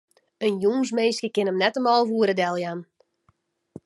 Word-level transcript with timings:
In 0.45 0.53
jûnsminske 0.61 1.27
kin 1.35 1.49
him 1.49 1.59
net 1.61 1.77
om 1.79 1.87
alve 1.95 2.13
oere 2.17 2.35
deljaan. 2.39 2.79